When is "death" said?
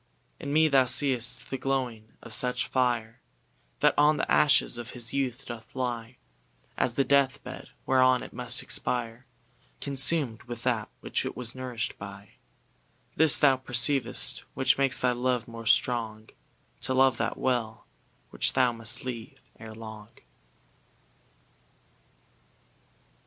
7.03-7.43